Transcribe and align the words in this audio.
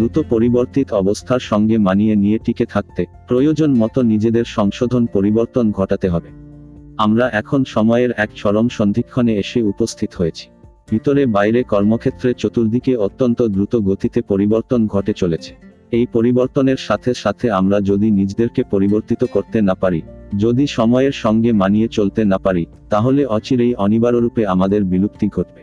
দ্রুত 0.00 0.18
পরিবর্তিত 0.28 0.92
অবস্থার 0.92 1.38
সঙ্গে 1.40 1.78
মানিয়ে 1.78 2.16
নিয়ে 2.16 2.38
টিকে 2.38 2.66
থাকতে 2.66 3.06
প্রয়োজন 3.28 3.70
মতো 3.74 4.02
নিজেদের 4.02 4.44
সংশোধন 4.44 5.06
পরিবর্তন 5.06 5.70
ঘটাতে 5.70 6.08
হবে। 6.08 6.28
আমরা 6.98 7.28
এখন 7.30 7.64
সময়ের 7.64 8.10
এক 8.16 8.30
চরম 8.36 8.68
সন্ধিক্ষণে 8.68 9.36
এসে 9.36 9.62
উপস্থিত 9.62 10.10
হয়েছি। 10.14 10.48
ভিতরে 10.90 11.26
বাইরে 11.26 11.62
কর্মক্ষেত্রে 11.62 12.34
চতুর্দিকে 12.34 12.96
অত্যন্ত 12.96 13.42
দ্রুত 13.42 13.76
গতিতে 13.76 14.20
পরিবর্তন 14.22 14.86
ঘটে 14.86 15.12
চলেছে। 15.12 15.54
এই 15.90 16.06
পরিবর্তনের 16.12 16.76
সাথে 16.76 17.14
সাথে 17.14 17.50
আমরা 17.50 17.80
যদি 17.80 18.10
নিজেদেরকে 18.10 18.62
পরিবর্তিত 18.70 19.24
করতে 19.24 19.60
না 19.60 19.74
পারি, 19.74 20.02
যদি 20.38 20.66
সময়ের 20.66 21.12
সঙ্গে 21.12 21.52
মানিয়ে 21.52 21.88
চলতে 21.88 22.24
না 22.24 22.38
পারি, 22.38 22.66
তাহলে 22.90 23.26
অচিরেই 23.26 23.74
অনিবার্যরূপে 23.74 24.46
আমাদের 24.46 24.84
বিলুপ্তি 24.84 25.28
ঘটবে। 25.28 25.62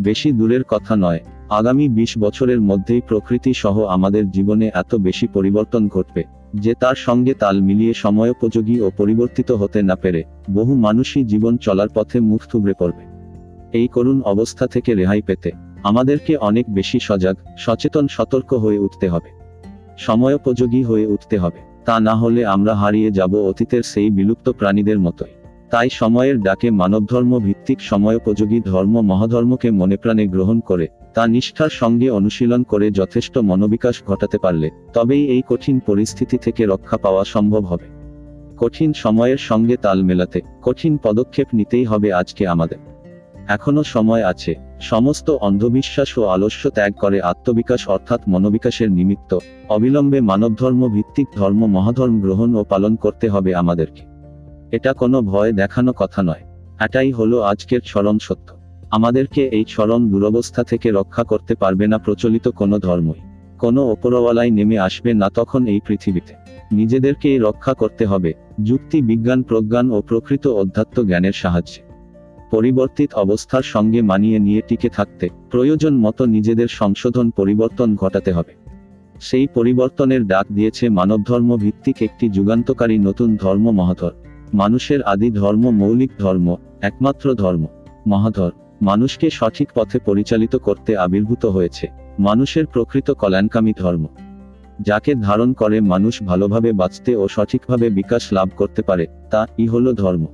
বেশি 0.00 0.32
দূরের 0.32 0.62
কথা 0.64 0.96
নয়। 0.96 1.20
আগামী 1.50 1.84
বিশ 1.88 2.12
বছরের 2.18 2.60
মধ্যেই 2.60 3.02
প্রকৃতি 3.08 3.52
সহ 3.54 3.76
আমাদের 3.86 4.24
জীবনে 4.30 4.66
এত 4.74 4.92
বেশি 4.96 5.26
পরিবর্তন 5.26 5.82
ঘটবে, 5.88 6.22
যে 6.54 6.72
তার 6.74 6.96
সঙ্গে 7.06 7.32
তাল 7.34 7.56
মিলিয়ে 7.60 7.94
সময়োপযোগী 7.94 8.76
ও 8.80 8.86
পরিবর্তিত 8.96 9.50
হতে 9.52 9.78
না 9.82 9.96
পেরে 9.96 10.22
বহু 10.50 10.72
মানুষই 10.76 11.22
জীবন 11.24 11.54
চলার 11.56 11.90
পথে 11.94 12.18
মুখ 12.20 12.40
থুবড়ে 12.50 12.74
পড়বে। 12.80 13.04
এই 13.72 13.88
করুণ 13.88 14.18
অবস্থা 14.24 14.64
থেকে 14.66 14.90
রেহাই 14.94 15.22
পেতে 15.22 15.50
আমাদেরকে 15.82 16.32
অনেক 16.48 16.66
বেশি 16.68 16.98
সজাগ, 17.00 17.36
সচেতন, 17.58 18.04
সতর্ক 18.08 18.50
হয়ে 18.54 18.78
উঠতে 18.78 19.06
হবে। 19.08 19.30
সময়োপযোগী 19.98 20.82
হয়ে 20.82 21.06
উঠতে 21.06 21.36
হবে, 21.38 21.60
তা 21.86 21.94
না 22.00 22.14
হলে 22.14 22.40
আমরা 22.46 22.72
হারিয়ে 22.74 23.10
যাব 23.10 23.32
অতীতের 23.50 23.82
সেই 23.82 24.08
বিলুপ্ত 24.10 24.46
প্রাণীদের 24.50 24.98
মতোই। 24.98 25.32
তাই 25.70 25.88
সময়ের 25.90 26.36
ডাকে 26.40 26.68
মানবধর্ম 26.70 27.32
ভিত্তিক 27.38 27.78
সময়োপযোগী 27.80 28.58
ধর্ম 28.70 28.94
মহাধর্মকে 29.00 29.68
মনে 29.70 29.96
প্রাণে 29.96 30.24
গ্রহণ 30.26 30.58
করে 30.60 30.86
তা 31.18 31.26
নিষ্ঠার 31.26 31.68
সঙ্গে 31.70 32.10
অনুশীলন 32.10 32.62
করে 32.62 32.90
যথেষ্ট 32.90 33.38
মনোবিকাশ 33.38 34.02
ঘটাতে 34.06 34.38
পারলে, 34.38 34.70
তবেই 34.94 35.26
এই 35.26 35.42
কঠিন 35.48 35.78
পরিস্থিতি 35.78 36.38
থেকে 36.38 36.66
রক্ষা 36.66 36.96
পাওয়া 36.96 37.24
সম্ভব 37.24 37.64
হবে। 37.64 37.84
কঠিন 38.56 38.92
সময়ের 38.92 39.36
সঙ্গে 39.36 39.76
তাল 39.76 40.02
মেলাতে, 40.02 40.40
কঠিন 40.62 40.98
পদক্ষেপ 41.02 41.46
নিতেই 41.52 41.84
হবে 41.84 42.12
আজকে 42.12 42.46
আমাদের। 42.46 42.76
এখনও 43.48 43.84
সময় 43.84 44.24
আছে। 44.24 44.54
সমস্ত 44.80 45.30
অন্ধবিশ্বাস 45.30 46.18
ও 46.18 46.24
আলস্য 46.24 46.70
ত্যাগ 46.70 46.92
করে 46.92 47.20
আত্মবিকাশ 47.20 47.88
অর্থাৎ 47.88 48.20
মনোবিকাশের 48.28 48.92
নিমিত্ত, 48.92 49.38
অবিলম্বে 49.68 50.20
মানবধর্ম 50.20 50.88
ভিত্তিক 50.88 51.26
ধর্ম 51.36 51.66
মহাধর্ম 51.66 52.20
গ্রহণ 52.20 52.54
ও 52.54 52.64
পালন 52.64 52.96
করতে 52.96 53.28
হবে 53.28 53.54
আমাদেরকে। 53.54 54.02
এটা 54.76 54.92
কোনো 54.92 55.22
ভয় 55.22 55.52
দেখানো 55.52 55.92
কথা 55.92 56.22
নয়। 56.22 56.42
এটাই 56.80 57.12
হলো 57.12 57.40
আজকের 57.40 57.80
চরম 57.84 58.18
সত্য। 58.18 58.57
আমাদেরকে 58.90 59.48
এই 59.48 59.64
চরম 59.68 60.10
দুরবস্থা 60.10 60.62
থেকে 60.62 60.90
রক্ষা 60.90 61.24
করতে 61.24 61.54
পারবে 61.54 61.86
না 61.86 61.98
প্রচলিত 61.98 62.48
কোনো 62.48 62.78
ধর্মই। 62.78 63.20
কোনো 63.58 63.90
ওপরওয়ালাই 63.90 64.50
নেমে 64.50 64.78
আসবে 64.78 65.14
না 65.14 65.30
তখন 65.34 65.66
এই 65.66 65.80
পৃথিবীতে। 65.86 66.34
নিজেদেরকেই 66.72 67.38
রক্ষা 67.38 67.74
করতে 67.74 68.06
হবে, 68.06 68.32
যুক্তি, 68.64 69.02
বিজ্ঞান, 69.02 69.42
প্রজ্ঞান 69.42 69.90
ও 69.90 70.00
প্রকৃত 70.00 70.46
অধ্যাত্ম 70.46 71.02
জ্ঞানের 71.02 71.32
সাহায্যে। 71.32 71.82
পরিবর্তিত 72.50 73.14
অবস্থার 73.14 73.62
সঙ্গে 73.62 74.02
মানিয়ে 74.02 74.38
নিয়ে 74.38 74.62
টিকে 74.68 74.88
থাকতে, 74.88 75.28
প্রয়োজন 75.50 75.96
মতো 75.96 76.24
নিজেদের 76.26 76.68
সংশোধন 76.68 77.30
পরিবর্তন 77.30 77.96
ঘটাতে 77.96 78.32
হবে। 78.32 78.68
সেই 79.20 79.46
পরিবর্তনের 79.54 80.26
ডাক 80.26 80.46
দিয়েছে 80.54 80.88
মানবধর্ম 80.88 81.56
ভিত্তিক 81.56 81.96
একটি 82.00 82.28
যুগান্তকারী 82.28 82.98
নতুন 82.98 83.36
ধর্ম 83.36 83.70
মহাধর। 83.70 84.12
মানুষের 84.54 85.02
আদি 85.02 85.30
ধর্ম 85.30 85.70
মৌলিক 85.70 86.10
ধর্ম, 86.18 86.56
একমাত্র 86.80 87.34
ধর্ম 87.34 87.66
মহাধর। 88.06 88.50
মানুষকে 88.82 89.30
সঠিক 89.30 89.68
পথে 89.74 89.98
পরিচালিত 89.98 90.56
করতে 90.56 90.96
আবির্ভূত 90.96 91.46
হয়েছে। 91.46 91.88
মানুষের 92.18 92.66
প্রকৃত 92.66 93.10
কল্যাণকামী 93.10 93.72
ধর্ম। 93.78 94.06
যাকে 94.80 95.14
ধারণ 95.14 95.52
করে 95.52 95.80
মানুষ 95.80 96.22
ভালোভাবে 96.22 96.72
বাঁচতে 96.72 97.16
ও 97.16 97.28
সঠিকভাবে 97.28 97.90
বিকাশ 97.90 98.32
লাভ 98.32 98.48
করতে 98.56 98.82
পারে, 98.82 99.06
তা 99.30 99.46
ই 99.58 99.66
হল 99.66 99.92
ধর্ম। 99.92 100.26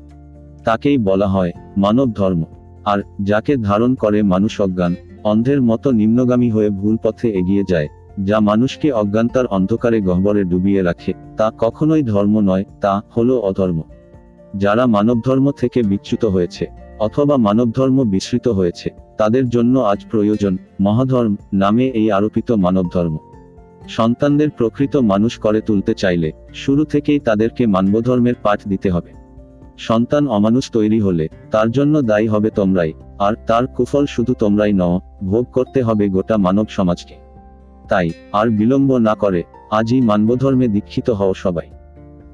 তাকেই 0.65 0.99
বলা 0.99 1.27
হয় 1.27 1.53
মানব 1.77 2.12
ধর্ম। 2.12 2.44
আর 2.84 2.99
যাকে 3.22 3.56
ধারণ 3.56 3.94
করে 3.94 4.22
মানুষ 4.22 4.61
অজ্ঞান, 4.61 4.94
অন্ধের 5.25 5.62
মতো 5.62 5.91
নিম্নগামী 5.91 6.50
হয়ে 6.50 6.71
ভুল 6.71 6.97
পথে 7.03 7.31
এগিয়ে 7.31 7.65
যায়, 7.69 7.88
যা 8.25 8.41
মানুষকে 8.41 8.93
অজ্ঞানতার 8.93 9.47
অন্ধকারে 9.47 10.00
গহ্বরে 10.00 10.44
ডুবিয়ে 10.44 10.82
রাখে, 10.82 11.12
তা 11.37 11.53
কখনোই 11.59 12.03
ধর্ম 12.03 12.41
নয়, 12.41 12.65
তা 12.81 13.03
হলো 13.16 13.41
অধর্ম। 13.41 13.82
যারা 14.56 14.87
মানবধর্ম 14.87 15.50
থেকে 15.50 15.82
বিচ্যুত 15.82 16.25
হয়েছে। 16.25 16.84
অথবা 16.99 17.37
মানবধর্ম 17.37 18.05
বিস্মৃত 18.05 18.49
হয়েছে। 18.49 18.91
তাদের 19.19 19.49
জন্য 19.49 19.78
আজ 19.78 20.05
প্রয়োজন 20.10 20.56
মহাধর্ম 20.81 21.37
নামে 21.55 21.84
এই 21.84 22.10
আরোপিত 22.10 22.53
মানবধর্ম। 22.53 23.19
সন্তানদের 23.88 24.50
প্রকৃত 24.50 24.97
মানুষ 24.97 25.38
করে 25.38 25.60
তুলতে 25.60 25.94
চাইলে 25.94 26.32
শুরু 26.55 26.84
থেকেই 26.84 27.19
তাদেরকে 27.19 27.66
মানবধর্মের 27.66 28.34
পাঠ 28.43 28.69
দিতে 28.69 28.91
হবে। 28.91 29.12
সন্তান 29.78 30.27
অমানুষ 30.27 30.71
তৈরি 30.71 31.00
হলে 31.00 31.28
তার 31.50 31.71
জন্য 31.71 32.03
দায়ী 32.03 32.27
হবে 32.27 32.50
তোমরাই, 32.50 32.93
আর 33.19 33.34
তার 33.47 33.66
কুফল 33.66 34.06
শুধু 34.06 34.34
তোমরাই 34.34 34.72
নও, 34.72 35.00
ভোগ 35.25 35.47
করতে 35.53 35.82
হবে 35.82 36.09
গোটা 36.09 36.37
মানব 36.37 36.66
সমাজকে। 36.69 37.15
তাই, 37.88 38.11
আর 38.32 38.50
বিলম্ব 38.50 38.97
না 38.97 39.15
করে, 39.15 39.43
আজই 39.71 40.00
মানবধর্মে 40.00 40.69
দীক্ষিত 40.69 41.11
হও 41.11 41.34
সবাই। 41.34 41.71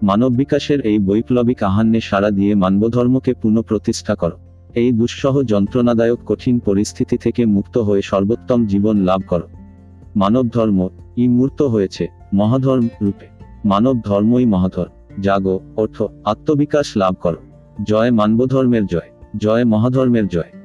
মানব 0.02 0.32
বিকাশের 0.32 0.80
এই 0.80 0.98
বৈপ্লবিক 0.98 1.62
আহ্বানে 1.62 2.00
সাড়া 2.00 2.30
দিয়ে 2.30 2.54
মানবধর্মকে 2.54 3.34
পুনঃপ্রতিষ্ঠা 3.34 4.14
করো। 4.14 4.49
এই 4.74 4.92
দুঃসহ 4.92 5.42
যন্ত্রণাদায়ক 5.42 6.18
কঠিন 6.26 6.58
পরিস্থিতি 6.58 7.16
থেকে 7.16 7.46
মুক্ত 7.46 7.78
হয়ে 7.78 8.02
সর্বোত্তম 8.02 8.66
জীবন 8.66 8.96
লাভ 8.96 9.22
কর। 9.28 9.42
মানব 10.16 10.48
ধর্ম, 10.48 10.88
ই 11.16 11.28
মূর্ত 11.28 11.62
হয়েছে, 11.62 12.06
মহাধর্ম 12.34 12.88
রূপে। 13.02 13.26
মানব 13.64 14.00
ধর্মই 14.04 14.44
মহাধর। 14.44 14.86
জাগো 15.20 15.60
অর্থ 15.76 16.02
আত্মবিকাশ 16.24 16.96
লাভ 16.96 17.14
কর। 17.20 17.36
জয় 17.86 18.10
মানবধর্মের 18.10 18.86
জয়। 18.86 19.10
জয় 19.36 19.64
মহাধর্মের 19.64 20.28
জয়। 20.28 20.59